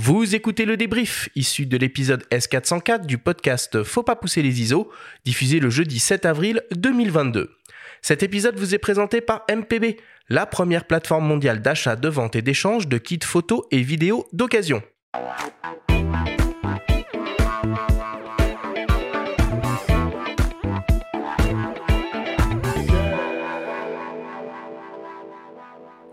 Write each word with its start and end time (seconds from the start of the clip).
Vous 0.00 0.36
écoutez 0.36 0.64
le 0.64 0.76
débrief, 0.76 1.28
issu 1.34 1.66
de 1.66 1.76
l'épisode 1.76 2.22
S404 2.30 3.04
du 3.04 3.18
podcast 3.18 3.82
Faut 3.82 4.04
pas 4.04 4.14
pousser 4.14 4.42
les 4.42 4.60
ISO, 4.60 4.92
diffusé 5.24 5.58
le 5.58 5.70
jeudi 5.70 5.98
7 5.98 6.24
avril 6.24 6.62
2022. 6.70 7.50
Cet 8.00 8.22
épisode 8.22 8.56
vous 8.56 8.76
est 8.76 8.78
présenté 8.78 9.20
par 9.20 9.44
MPB, 9.50 9.96
la 10.28 10.46
première 10.46 10.84
plateforme 10.84 11.26
mondiale 11.26 11.62
d'achat, 11.62 11.96
de 11.96 12.08
vente 12.08 12.36
et 12.36 12.42
d'échange 12.42 12.86
de 12.86 12.96
kits 12.96 13.18
photos 13.24 13.64
et 13.72 13.82
vidéos 13.82 14.28
d'occasion. 14.32 14.84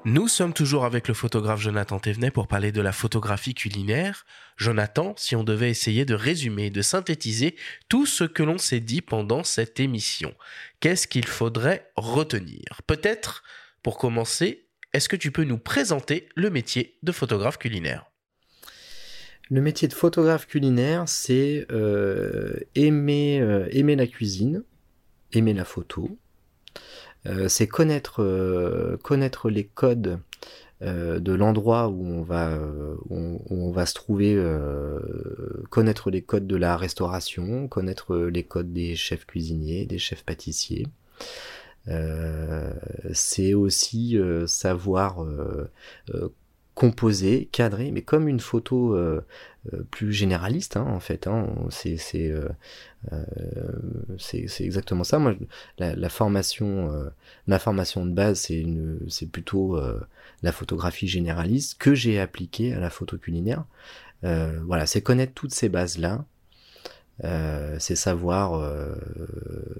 Nous 0.08 0.28
sommes 0.28 0.54
toujours 0.54 0.86
avec 0.86 1.08
le 1.08 1.16
photographe 1.16 1.62
Jonathan 1.62 1.98
Thévenet 1.98 2.30
pour 2.30 2.48
parler 2.48 2.72
de 2.72 2.80
la 2.80 2.92
photographie 2.92 3.56
culinaire. 3.56 4.28
Jonathan, 4.56 5.16
si 5.18 5.36
on 5.36 5.44
devait 5.44 5.72
essayer 5.72 6.06
de 6.06 6.14
résumer, 6.14 6.70
de 6.70 6.84
synthétiser 6.84 7.56
tout 7.90 8.06
ce 8.06 8.24
que 8.24 8.44
l'on 8.44 8.60
s'est 8.60 8.82
dit 8.82 9.02
pendant 9.02 9.44
cette 9.44 9.80
émission, 9.80 10.36
qu'est-ce 10.80 11.08
qu'il 11.08 11.26
faudrait 11.26 11.90
retenir? 11.96 12.84
Peut-être, 12.86 13.42
pour 13.82 13.98
commencer, 13.98 14.68
est-ce 14.94 15.10
que 15.10 15.16
tu 15.16 15.32
peux 15.32 15.44
nous 15.44 15.58
présenter 15.58 16.30
le 16.36 16.52
métier 16.52 17.00
de 17.02 17.12
photographe 17.12 17.58
culinaire? 17.58 18.06
Le 19.50 19.60
métier 19.60 19.88
de 19.88 19.94
photographe 19.96 20.46
culinaire, 20.46 21.10
c'est 21.10 21.66
euh, 21.72 22.60
aimer, 22.76 23.40
euh, 23.42 23.68
aimer 23.72 23.96
la 23.96 24.06
cuisine, 24.06 24.64
aimer 25.32 25.56
la 25.56 25.66
photo, 25.66 26.20
c'est 27.48 27.68
connaître, 27.68 28.22
euh, 28.22 28.98
connaître 29.04 29.50
les 29.50 29.66
codes 29.66 30.20
euh, 30.82 31.20
de 31.20 31.34
l'endroit 31.34 31.88
où 31.88 32.06
on 32.06 32.22
va 32.22 32.60
où 33.10 33.42
on, 33.50 33.72
va 33.72 33.86
se 33.86 33.94
trouver, 33.94 34.38
connaître 35.70 36.12
les 36.12 36.22
codes 36.22 36.48
de 36.48 36.56
la 36.56 36.78
restauration, 36.78 37.68
connaître 37.68 38.18
les 38.18 38.44
codes 38.44 38.74
des 38.74 38.96
chefs 38.96 39.26
cuisiniers, 39.26 39.86
des 39.86 40.00
chefs 40.00 40.24
pâtissiers. 40.24 40.88
c'est 43.14 43.54
aussi 43.54 44.20
savoir 44.48 45.26
composer, 46.76 47.50
cadrer, 47.52 47.92
mais 47.92 48.02
comme 48.04 48.28
une 48.28 48.40
photo 48.40 48.96
plus 49.92 50.14
généraliste 50.14 50.78
hein, 50.78 50.86
en 50.88 51.00
fait. 51.00 51.26
Hein, 51.28 51.48
c'est 51.70 51.98
euh, 53.14 53.18
c'est 54.18 54.64
exactement 54.64 55.04
ça. 55.04 55.20
Moi, 55.20 55.36
la, 55.78 56.10
formation, 56.10 56.92
euh, 56.92 57.10
ma 57.48 57.60
formation 57.60 58.06
de 58.06 58.12
base, 58.12 58.40
c'est 58.40 58.60
une, 58.60 59.00
c'est 59.10 59.30
plutôt 59.30 59.78
euh, 59.78 60.00
la 60.42 60.52
photographie 60.52 61.08
généraliste 61.08 61.78
que 61.78 61.94
j'ai 61.94 62.20
appliquée 62.20 62.74
à 62.74 62.80
la 62.80 62.90
photo 62.90 63.18
culinaire. 63.18 63.66
voilà, 64.24 64.86
c'est 64.86 65.02
connaître 65.02 65.34
toutes 65.34 65.54
ces 65.54 65.70
bases 65.70 65.98
là. 66.00 66.26
c'est 67.80 67.96
savoir 67.96 68.50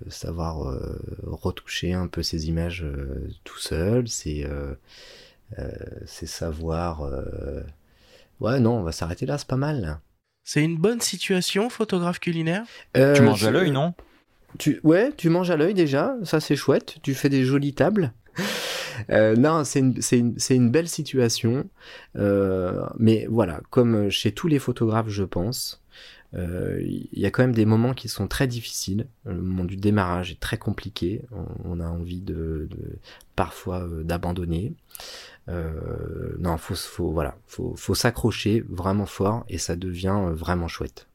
savoir 0.10 0.80
retoucher 1.24 1.94
un 1.94 2.08
peu 2.08 2.22
ces 2.24 2.48
images 2.48 2.86
tout 3.44 3.60
seul. 3.60 4.08
C'est 4.08 4.46
c'est 6.06 6.28
savoir. 6.28 7.02
Ouais, 8.40 8.60
non, 8.60 8.80
on 8.80 8.84
va 8.84 8.92
s'arrêter 8.92 9.26
là. 9.26 9.38
C'est 9.38 9.48
pas 9.48 9.56
mal. 9.56 10.00
C'est 10.44 10.64
une 10.64 10.78
bonne 10.78 11.02
situation, 11.02 11.70
photographe 11.70 12.20
culinaire? 12.20 12.64
Euh, 12.96 13.16
Tu 13.16 13.24
manges 13.24 13.44
à 13.46 13.52
l'œil, 13.52 13.72
non? 13.72 13.96
Tu... 14.60 14.80
Ouais, 14.84 15.12
tu 15.18 15.30
manges 15.30 15.50
à 15.50 15.58
l'œil 15.58 15.74
déjà, 15.74 16.16
ça 16.24 16.40
c'est 16.40 16.56
chouette. 16.56 16.98
Tu 17.02 17.16
fais 17.16 17.30
des 17.30 17.44
jolies 17.44 17.74
tables. 17.74 18.14
Euh, 19.10 19.36
non, 19.36 19.66
c'est 19.66 19.80
une, 19.80 20.00
une, 20.14 20.38
une, 20.50 20.72
belle 20.72 20.88
situation. 20.88 21.68
Euh, 22.16 22.82
mais 22.98 23.28
voilà, 23.30 23.60
comme 23.70 24.10
chez 24.10 24.32
tous 24.32 24.48
les 24.48 24.58
photographes, 24.58 25.10
je 25.10 25.26
pense, 25.26 25.84
il 26.36 27.08
y 27.14 27.26
a 27.26 27.32
quand 27.32 27.44
même 27.44 27.56
des 27.56 27.66
moments 27.66 27.94
qui 27.94 28.10
sont 28.10 28.28
très 28.28 28.48
difficiles. 28.48 29.08
Le 29.26 29.42
moment 29.42 29.64
du 29.64 29.78
démarrage 29.78 30.32
est 30.32 30.40
très 30.40 30.58
compliqué. 30.58 31.22
On, 31.64 31.80
a 31.80 31.88
envie 31.88 32.22
de, 32.22 32.68
parfois 33.36 33.88
d'abandonner. 34.04 34.74
Euh, 35.48 36.36
non, 36.40 36.58
faut, 36.58 36.76
faut, 36.76 37.12
voilà, 37.12 37.36
faut, 37.46 37.96
s'accrocher 37.96 38.64
vraiment 38.68 39.06
fort 39.06 39.46
et 39.48 39.58
ça 39.58 39.76
devient 39.76 40.18
euh, 40.18 40.34
vraiment 40.34 40.68
chouette. 40.68 41.08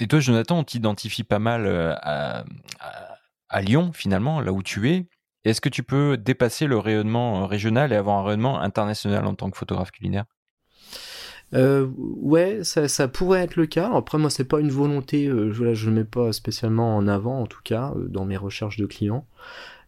Et 0.00 0.08
toi, 0.08 0.20
Jonathan, 0.20 0.58
on 0.58 0.64
t'identifie 0.64 1.24
pas 1.24 1.38
mal 1.38 1.66
euh, 1.66 1.94
à, 2.00 3.62
Lyon, 3.62 3.92
finalement, 3.92 4.40
là 4.40 4.52
où 4.52 4.62
tu 4.62 4.90
es. 4.90 5.06
Est-ce 5.44 5.60
que 5.60 5.68
tu 5.68 5.82
peux 5.82 6.16
dépasser 6.16 6.66
le 6.66 6.78
rayonnement 6.78 7.46
régional 7.46 7.92
et 7.92 7.96
avoir 7.96 8.18
un 8.18 8.24
rayonnement 8.24 8.60
international 8.60 9.26
en 9.26 9.34
tant 9.34 9.50
que 9.50 9.56
photographe 9.56 9.90
culinaire? 9.90 10.24
Euh, 11.54 11.86
ouais, 11.96 12.60
ça, 12.62 13.08
pourrait 13.08 13.40
être 13.40 13.56
le 13.56 13.66
cas. 13.66 13.90
Après, 13.94 14.18
moi, 14.18 14.30
c'est 14.30 14.44
pas 14.44 14.60
une 14.60 14.70
volonté, 14.70 15.26
je, 15.26 15.74
je 15.74 15.86
le 15.86 15.92
mets 15.92 16.04
pas 16.04 16.32
spécialement 16.32 16.96
en 16.96 17.08
avant, 17.08 17.40
en 17.40 17.46
tout 17.46 17.62
cas, 17.64 17.94
dans 18.08 18.24
mes 18.24 18.36
recherches 18.36 18.76
de 18.76 18.86
clients. 18.86 19.26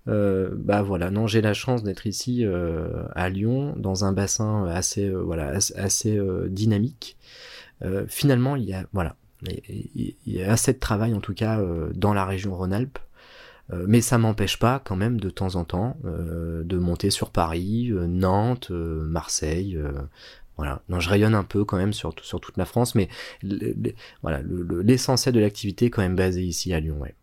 Euh, 0.09 0.50
bah 0.54 0.82
voilà, 0.82 1.10
non, 1.10 1.26
j'ai 1.26 1.41
la 1.43 1.54
chance 1.54 1.82
d'être 1.82 2.06
ici 2.06 2.44
euh, 2.44 3.04
à 3.15 3.28
Lyon, 3.28 3.75
dans 3.76 4.04
un 4.04 4.12
bassin 4.12 4.66
assez, 4.66 5.09
euh, 5.09 5.21
voilà, 5.22 5.53
assez, 5.76 6.19
dynamique. 6.48 7.16
finalement, 8.09 8.56
il 8.56 8.65
y 8.65 8.75
a, 8.75 8.84
voilà, 8.92 9.16
il 9.48 10.16
y 10.27 10.42
a 10.42 10.53
assez 10.53 10.72
de 10.72 10.78
travail 10.78 11.15
en 11.15 11.21
tout 11.21 11.34
cas 11.34 11.60
dans 11.94 12.12
la 12.12 12.25
région 12.27 12.54
Rhône-Alpes. 12.54 12.98
mais 13.87 14.00
ça 14.03 14.19
m'empêche 14.19 14.59
pas 14.59 14.82
quand 14.84 14.97
même 14.97 15.19
de 15.21 15.31
temps 15.31 15.54
en 15.56 15.65
temps 15.65 15.97
de 16.04 16.78
monter 16.78 17.10
sur 17.10 17.31
Paris, 17.31 17.91
Nantes, 17.92 18.71
Marseille, 18.71 19.78
voilà. 20.60 20.82
Non, 20.91 21.00
je 21.00 21.09
rayonne 21.09 21.34
un 21.34 21.43
peu 21.43 21.65
quand 21.65 21.78
même 21.78 21.94
sur, 21.94 22.15
sur 22.21 22.38
toute 22.38 22.59
la 22.59 22.66
France, 22.66 22.94
mais 22.94 23.09
voilà, 24.21 24.43
l'essentiel 24.84 25.34
de 25.34 25.41
l'activité 25.41 25.87
est 25.87 25.91
quand 25.91 26.03
même 26.03 26.16
basé 26.16 26.43
ici 26.43 26.75
à 26.75 26.81
Lyon. 26.81 26.98
Ouais. 27.00 27.15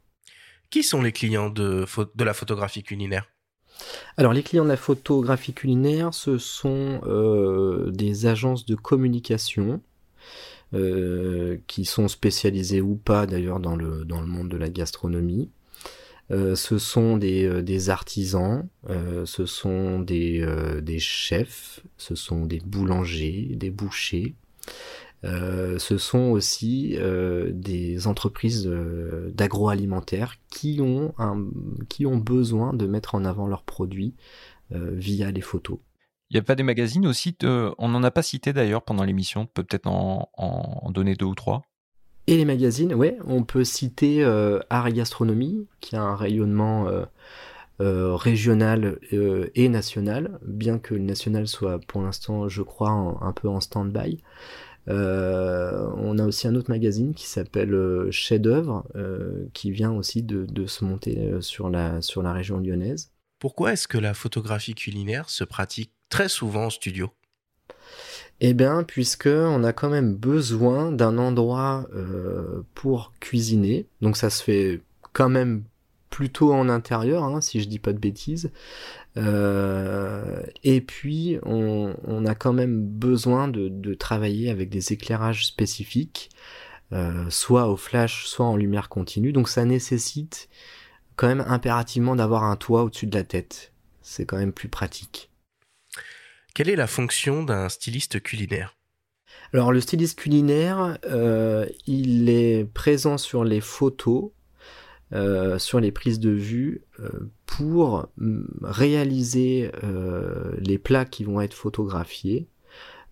Qui 0.71 0.81
sont 0.81 1.03
les 1.03 1.11
clients 1.11 1.51
de, 1.51 1.85
de 2.15 2.23
la 2.23 2.33
photographie 2.33 2.81
culinaire? 2.81 3.27
Alors 4.17 4.33
les 4.33 4.41
clients 4.41 4.63
de 4.63 4.69
la 4.69 4.75
photographie 4.75 5.53
culinaire, 5.53 6.11
ce 6.15 6.39
sont 6.39 6.99
euh, 7.05 7.91
des 7.91 8.25
agences 8.25 8.65
de 8.65 8.73
communication 8.73 9.83
euh, 10.73 11.59
qui 11.67 11.85
sont 11.85 12.07
spécialisées 12.07 12.81
ou 12.81 12.95
pas 12.95 13.27
d'ailleurs 13.27 13.59
dans 13.59 13.75
le, 13.75 14.03
dans 14.03 14.19
le 14.19 14.25
monde 14.25 14.49
de 14.49 14.57
la 14.57 14.69
gastronomie. 14.69 15.51
Euh, 16.29 16.55
ce 16.55 16.77
sont 16.77 17.17
des, 17.17 17.63
des 17.63 17.89
artisans, 17.89 18.67
ce 19.25 19.45
sont 19.45 19.99
des, 19.99 20.99
chefs, 20.99 21.81
ce 21.97 22.15
sont 22.15 22.45
des 22.45 22.59
boulangers, 22.59 23.51
des 23.55 23.69
bouchers, 23.69 24.35
euh, 25.23 25.79
ce 25.79 25.97
sont 25.97 26.29
aussi 26.31 26.95
euh, 26.97 27.49
des 27.51 28.07
entreprises 28.07 28.67
euh, 28.67 29.31
d'agroalimentaire 29.33 30.35
qui 30.49 30.79
ont 30.81 31.13
qui 31.89 32.05
ont 32.05 32.17
besoin 32.17 32.73
de 32.73 32.85
mettre 32.85 33.15
en 33.15 33.25
avant 33.25 33.47
leurs 33.47 33.63
produits 33.63 34.15
via 34.69 35.31
les 35.31 35.41
photos. 35.41 35.79
Il 36.29 36.33
n'y 36.33 36.39
a 36.41 36.43
pas 36.43 36.55
des 36.55 36.63
magazines 36.63 37.07
aussi 37.07 37.37
On 37.41 37.87
n'en 37.87 38.03
a 38.03 38.11
pas 38.11 38.21
cité 38.21 38.51
d'ailleurs 38.51 38.83
pendant 38.83 39.05
l'émission, 39.05 39.45
peut-être 39.45 39.87
en, 39.87 40.29
en, 40.33 40.91
donner 40.91 41.15
deux 41.15 41.25
ou 41.25 41.35
trois? 41.35 41.61
Et 42.27 42.35
les 42.35 42.45
magazines, 42.45 42.93
ouais, 42.93 43.17
on 43.25 43.43
peut 43.43 43.63
citer 43.63 44.23
Art 44.69 44.87
et 44.87 44.93
Gastronomie, 44.93 45.65
qui 45.79 45.95
a 45.95 46.01
un 46.01 46.15
rayonnement 46.15 46.87
régional 47.79 48.99
et 49.11 49.69
national, 49.69 50.37
bien 50.41 50.77
que 50.77 50.93
le 50.93 51.01
national 51.01 51.47
soit 51.47 51.79
pour 51.87 52.01
l'instant, 52.01 52.49
je 52.49 52.61
crois, 52.61 52.89
un 52.89 53.31
peu 53.31 53.47
en 53.47 53.61
stand-by. 53.61 54.21
Euh, 54.89 55.89
on 55.97 56.17
a 56.17 56.25
aussi 56.25 56.47
un 56.47 56.55
autre 56.55 56.69
magazine 56.69 57.13
qui 57.13 57.25
s'appelle 57.25 57.73
euh, 57.73 58.09
Chef 58.11 58.39
d'œuvre, 58.39 58.85
euh, 58.95 59.47
qui 59.53 59.71
vient 59.71 59.91
aussi 59.91 60.23
de, 60.23 60.65
se 60.65 60.85
monter 60.85 61.41
sur 61.41 61.69
la, 61.69 62.01
sur 62.01 62.23
la 62.23 62.33
région 62.33 62.59
lyonnaise. 62.59 63.11
Pourquoi 63.39 63.73
est-ce 63.73 63.87
que 63.87 63.97
la 63.97 64.13
photographie 64.13 64.75
culinaire 64.75 65.29
se 65.29 65.43
pratique 65.43 65.91
très 66.09 66.29
souvent 66.29 66.65
en 66.65 66.69
studio? 66.69 67.09
Eh 68.39 68.53
bien, 68.53 68.83
puisque 68.83 69.27
on 69.27 69.63
a 69.63 69.73
quand 69.73 69.89
même 69.89 70.15
besoin 70.15 70.91
d'un 70.91 71.17
endroit 71.17 71.87
pour 72.75 73.13
cuisiner, 73.19 73.87
donc 74.01 74.17
ça 74.17 74.29
se 74.29 74.43
fait 74.43 74.81
quand 75.13 75.29
même 75.29 75.63
plutôt 76.09 76.53
en 76.53 76.69
intérieur, 76.69 77.23
hein, 77.23 77.41
si 77.41 77.59
je 77.59 77.67
dis 77.67 77.79
pas 77.79 77.93
de 77.93 77.99
bêtises. 77.99 78.51
Euh, 79.17 80.41
et 80.63 80.81
puis, 80.81 81.37
on, 81.43 82.25
a 82.25 82.35
quand 82.35 82.53
même 82.53 82.87
besoin 82.87 83.47
de, 83.47 83.93
travailler 83.93 84.49
avec 84.49 84.69
des 84.69 84.93
éclairages 84.93 85.45
spécifiques, 85.45 86.29
euh, 86.93 87.29
soit 87.29 87.67
au 87.67 87.77
flash, 87.77 88.25
soit 88.25 88.45
en 88.45 88.55
lumière 88.55 88.89
continue. 88.89 89.33
Donc, 89.33 89.49
ça 89.49 89.65
nécessite 89.65 90.49
quand 91.15 91.27
même 91.27 91.45
impérativement 91.47 92.15
d'avoir 92.15 92.43
un 92.43 92.55
toit 92.55 92.83
au-dessus 92.83 93.07
de 93.07 93.15
la 93.15 93.23
tête. 93.23 93.73
C'est 94.01 94.25
quand 94.25 94.37
même 94.37 94.53
plus 94.53 94.69
pratique. 94.69 95.29
Quelle 96.57 96.69
est 96.69 96.75
la 96.75 96.87
fonction 96.87 97.43
d'un 97.43 97.69
styliste 97.69 98.19
culinaire? 98.19 98.75
Alors 99.53 99.71
le 99.71 99.79
styliste 99.79 100.17
culinaire, 100.17 100.97
euh, 101.05 101.67
il 101.85 102.31
est 102.31 102.65
présent 102.73 103.19
sur 103.19 103.43
les 103.43 103.61
photos 103.61 104.31
euh, 105.13 105.59
sur 105.59 105.79
les 105.79 105.91
prises 105.91 106.19
de 106.19 106.31
vue 106.31 106.81
euh, 106.99 107.29
pour 107.45 108.09
réaliser 108.63 109.69
les 110.57 110.79
plats 110.79 111.05
qui 111.05 111.23
vont 111.23 111.41
être 111.41 111.53
photographiés 111.53 112.47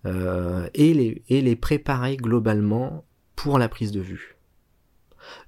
et, 0.06 1.22
les, 1.30 1.56
préparer 1.56 2.18
globalement 2.18 3.06
pour 3.36 3.60
la 3.60 3.70
prise 3.70 3.92
de 3.92 4.02
vue. 4.02 4.38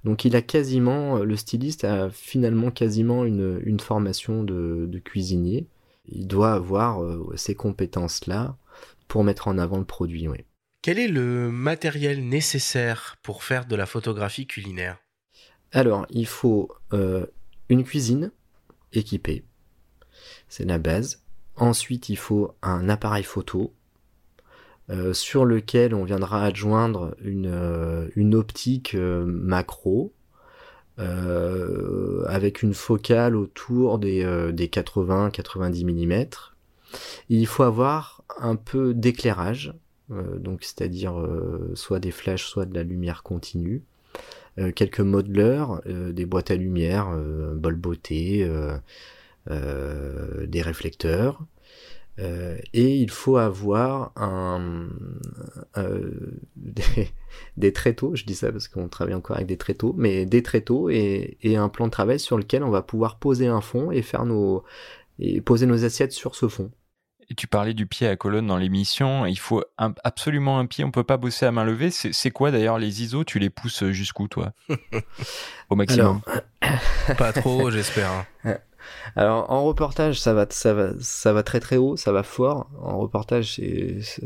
Donc 0.04 0.24
il 0.24 0.36
a 0.36 0.42
quasiment, 0.42 1.18
le 1.18 1.34
styliste 1.34 1.82
a 1.82 2.10
finalement 2.10 2.70
quasiment 2.70 3.24
une, 3.24 3.80
formation 3.80 4.44
de, 4.44 5.00
cuisinier. 5.04 5.66
Il 6.10 6.26
doit 6.26 6.52
avoir 6.52 7.00
ces 7.36 7.54
compétences-là 7.54 8.56
pour 9.08 9.24
mettre 9.24 9.48
en 9.48 9.58
avant 9.58 9.78
le 9.78 9.84
produit. 9.84 10.28
Oui. 10.28 10.38
Quel 10.80 10.98
est 10.98 11.08
le 11.08 11.50
matériel 11.50 12.26
nécessaire 12.28 13.16
pour 13.22 13.42
faire 13.42 13.66
de 13.66 13.74
la 13.74 13.84
photographie 13.84 14.46
culinaire? 14.46 14.98
Alors, 15.72 16.06
il 16.08 16.26
faut 16.26 16.70
euh, 16.92 17.26
une 17.68 17.84
cuisine 17.84 18.30
équipée, 18.92 19.44
c'est 20.48 20.64
la 20.64 20.78
base. 20.78 21.22
Ensuite, 21.56 22.08
il 22.08 22.16
faut 22.16 22.54
un 22.62 22.88
appareil 22.88 23.24
photo 23.24 23.74
euh, 24.88 25.12
sur 25.12 25.44
lequel 25.44 25.94
on 25.94 26.04
viendra 26.04 26.44
adjoindre 26.44 27.14
une, 27.20 27.50
euh, 27.52 28.08
une 28.14 28.34
optique 28.34 28.94
macro 28.94 30.14
avec 30.98 32.62
une 32.62 32.74
focale 32.74 33.36
autour 33.36 33.98
des, 33.98 34.50
des 34.52 34.66
80-90 34.66 35.84
mm. 35.84 36.26
Il 37.28 37.46
faut 37.46 37.62
avoir 37.62 38.22
un 38.38 38.56
peu 38.56 38.94
d'éclairage, 38.94 39.74
euh, 40.10 40.38
donc 40.38 40.62
c'est-à-dire 40.62 41.18
euh, 41.18 41.72
soit 41.74 42.00
des 42.00 42.10
flashs, 42.10 42.46
soit 42.46 42.66
de 42.66 42.74
la 42.74 42.82
lumière 42.82 43.22
continue. 43.22 43.82
Euh, 44.58 44.72
quelques 44.72 45.00
modeleurs, 45.00 45.82
des 45.86 46.26
boîtes 46.26 46.50
à 46.50 46.56
lumière, 46.56 47.16
bol 47.54 47.76
beauté, 47.76 48.48
des 49.46 50.62
réflecteurs. 50.62 51.44
Et 52.18 52.96
il 52.96 53.10
faut 53.10 53.36
avoir 53.36 54.12
un, 54.16 54.88
des, 57.56 57.72
tréteaux, 57.72 58.14
je 58.14 58.24
dis 58.24 58.34
ça 58.34 58.50
parce 58.50 58.68
qu'on 58.68 58.88
travaille 58.88 59.14
encore 59.14 59.36
avec 59.36 59.48
des 59.48 59.56
tréteaux, 59.56 59.94
mais 59.96 60.26
des 60.26 60.42
tréteaux 60.42 60.90
et, 60.90 61.38
et, 61.42 61.56
un 61.56 61.68
plan 61.68 61.86
de 61.86 61.92
travail 61.92 62.18
sur 62.18 62.36
lequel 62.36 62.62
on 62.62 62.70
va 62.70 62.82
pouvoir 62.82 63.18
poser 63.18 63.46
un 63.46 63.60
fond 63.60 63.90
et 63.90 64.02
faire 64.02 64.24
nos 64.24 64.64
et 65.20 65.40
poser 65.40 65.66
nos 65.66 65.84
assiettes 65.84 66.12
sur 66.12 66.34
ce 66.34 66.48
fond. 66.48 66.70
Et 67.30 67.34
tu 67.34 67.46
parlais 67.46 67.74
du 67.74 67.86
pied 67.86 68.06
à 68.08 68.16
colonne 68.16 68.46
dans 68.46 68.56
l'émission. 68.56 69.26
Il 69.26 69.38
faut 69.38 69.62
absolument 69.76 70.58
un 70.58 70.64
pied. 70.64 70.82
On 70.82 70.90
peut 70.90 71.04
pas 71.04 71.18
bosser 71.18 71.44
à 71.44 71.52
main 71.52 71.64
levée. 71.64 71.90
C'est 71.90 72.30
quoi 72.30 72.50
d'ailleurs 72.50 72.78
les 72.78 73.02
ISO? 73.02 73.22
Tu 73.22 73.38
les 73.38 73.50
pousses 73.50 73.84
jusqu'où 73.90 74.28
toi? 74.28 74.52
Au 75.68 75.76
maximum. 75.76 76.22
pas 77.18 77.32
trop, 77.34 77.70
j'espère. 77.70 78.24
Alors 79.16 79.50
en 79.50 79.64
reportage, 79.64 80.20
ça 80.20 80.34
va, 80.34 80.46
ça 80.50 80.74
va, 80.74 80.90
ça 81.00 81.32
va 81.32 81.42
très 81.42 81.60
très 81.60 81.76
haut, 81.76 81.96
ça 81.96 82.12
va 82.12 82.22
fort. 82.22 82.68
En 82.80 82.98
reportage, 82.98 83.60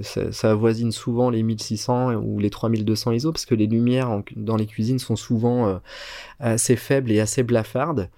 ça, 0.03 0.33
ça, 0.33 0.51
avoisine 0.51 0.93
souvent 0.93 1.31
les 1.31 1.43
1600 1.43 2.15
ou 2.15 2.39
les 2.39 2.51
3200 2.51 3.13
ISO 3.13 3.33
parce 3.33 3.47
que 3.47 3.55
les 3.55 3.67
lumières 3.67 4.23
dans 4.37 4.57
les 4.57 4.67
cuisines 4.67 4.99
sont 4.99 5.17
souvent 5.17 5.69
euh, 5.69 5.79
assez 6.41 6.77
faibles 6.77 7.11
et 7.11 7.21
assez 7.21 7.43
blafardes. 7.43 8.11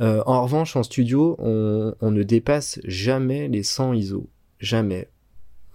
Euh, 0.00 0.22
en 0.26 0.42
revanche, 0.42 0.76
en 0.76 0.82
studio, 0.82 1.36
on, 1.38 2.10
ne 2.10 2.22
dépasse 2.22 2.80
jamais 2.84 3.48
les 3.48 3.62
100 3.62 3.94
ISO. 3.94 4.28
Jamais. 4.58 5.08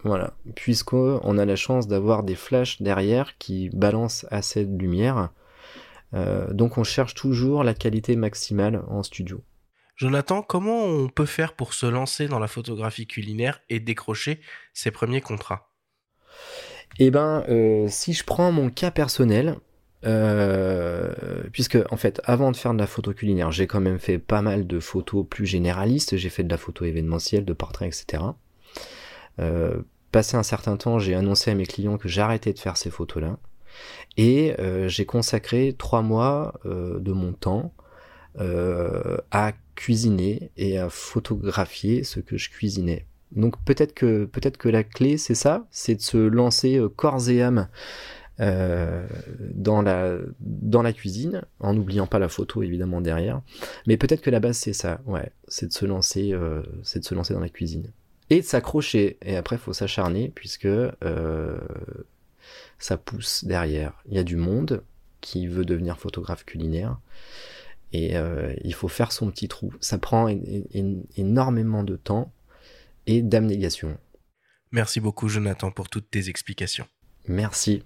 Voilà. 0.04 0.34
Puisqu'on 0.56 1.38
a 1.38 1.46
la 1.46 1.56
chance 1.56 1.88
d'avoir 1.88 2.24
des 2.24 2.36
flashs 2.36 2.82
derrière 2.82 3.38
qui 3.38 3.70
balancent 3.70 4.26
assez 4.32 4.66
de 4.66 4.78
lumière. 4.78 5.30
Euh, 6.14 6.52
donc 6.52 6.78
on 6.78 6.84
cherche 6.84 7.14
toujours 7.14 7.64
la 7.64 7.74
qualité 7.74 8.16
maximale 8.16 8.84
en 8.88 9.04
studio. 9.04 9.42
Jonathan, 10.02 10.42
comment 10.42 10.84
on 10.84 11.10
peut 11.10 11.28
faire 11.28 11.54
pour 11.54 11.76
se 11.76 11.86
lancer 11.86 12.28
dans 12.28 12.40
la 12.40 12.48
photographie 12.48 13.06
culinaire 13.06 13.62
et 13.70 13.80
décrocher 13.80 14.42
ses 14.74 14.90
premiers 14.90 15.22
contrats? 15.22 15.70
Eh 16.98 17.12
ben, 17.12 17.46
euh, 17.50 17.86
si 17.88 18.14
je 18.14 18.24
prends 18.24 18.52
mon 18.52 18.72
cas 18.72 18.90
personnel, 18.90 19.58
euh, 20.04 21.14
puisque 21.54 21.78
en 21.92 21.98
fait, 21.98 22.20
avant 22.24 22.52
de 22.52 22.58
faire 22.58 22.74
de 22.74 22.80
la 22.80 22.88
photo 22.88 23.14
culinaire, 23.14 23.52
j'ai 23.52 23.68
quand 23.68 23.80
même 23.80 24.00
fait 24.00 24.18
pas 24.18 24.42
mal 24.42 24.66
de 24.66 24.80
photos 24.80 25.24
plus 25.30 25.46
généralistes. 25.46 26.18
J'ai 26.18 26.30
fait 26.30 26.44
de 26.44 26.50
la 26.50 26.58
photo 26.58 26.84
événementielle, 26.84 27.46
de 27.46 27.54
portraits, 27.54 27.90
etc. 27.90 28.24
Euh, 29.38 29.84
passé 30.12 30.36
un 30.36 30.42
certain 30.42 30.78
temps, 30.78 30.98
j'ai 30.98 31.14
annoncé 31.14 31.52
à 31.52 31.54
mes 31.54 31.68
clients 31.68 32.00
que 32.00 32.10
j'arrêtais 32.10 32.54
de 32.54 32.60
faire 32.60 32.76
ces 32.76 32.90
photos-là, 32.90 33.38
et 34.18 34.56
j'ai 34.88 35.06
consacré 35.06 35.76
trois 35.78 36.02
mois 36.02 36.56
de 36.66 37.12
mon 37.12 37.34
temps 37.34 37.72
à 38.36 39.54
cuisiner 39.82 40.52
et 40.58 40.78
à 40.78 40.90
photographier 40.90 42.04
ce 42.04 42.20
que 42.20 42.38
je 42.38 42.50
cuisinais. 42.52 43.06
Donc 43.32 43.56
peut-être 43.64 43.94
que 43.94 44.70
la 44.70 44.84
clé 44.84 45.18
c'est 45.18 45.36
ça, 45.36 45.66
c'est 45.72 45.96
de 45.96 46.02
se 46.02 46.18
lancer 46.18 46.80
corps 46.96 47.30
et 47.30 47.42
âme 47.42 47.68
euh, 48.42 49.06
dans, 49.54 49.82
la, 49.84 50.94
cuisine, 50.94 51.44
en 51.60 51.74
n'oubliant 51.74 52.08
pas 52.08 52.18
la 52.18 52.28
photo 52.28 52.64
évidemment 52.64 53.00
derrière. 53.00 53.42
Mais 53.86 53.98
peut-être 53.98 54.22
que 54.22 54.30
la 54.32 54.40
base 54.40 54.58
c'est 54.58 54.74
ça, 54.74 55.00
ouais, 55.06 55.32
c'est 55.48 55.68
de 55.68 55.74
se 55.74 55.86
lancer, 55.86 56.34
euh, 56.34 56.64
c'est 56.84 57.00
de 57.00 57.06
se 57.06 57.14
lancer 57.14 57.34
dans 57.34 57.40
la 57.40 57.50
cuisine 57.50 57.92
et 58.32 58.42
de 58.42 58.46
s'accrocher. 58.46 59.18
Et 59.22 59.36
après, 59.36 59.58
faut 59.58 59.74
s'acharner 59.74 60.32
puisque 60.34 60.66
euh, 60.66 61.60
ça 62.80 62.98
pousse 62.98 63.44
derrière. 63.46 63.94
Il 64.08 64.16
y 64.16 64.20
a 64.20 64.24
du 64.24 64.38
monde 64.38 64.84
qui 65.20 65.46
veut 65.46 65.66
devenir 65.66 66.00
photographe 66.00 66.46
culinaire 66.46 66.98
et 67.94 68.16
euh, 68.16 68.54
il 68.64 68.74
faut 68.74 68.88
faire 68.88 69.12
son 69.12 69.30
petit 69.32 69.48
trou. 69.48 69.74
Ça 69.82 69.98
prend 69.98 70.28
énormément 71.16 71.84
de 71.84 71.96
temps 71.96 72.34
et 73.08 73.22
d'abnégation. 73.22 73.98
Merci 74.72 75.00
beaucoup 75.00 75.28
Jonathan 75.28 75.72
pour 75.72 75.90
toutes 75.90 76.10
tes 76.10 76.30
explications. 76.30 76.88
Merci. 77.28 77.84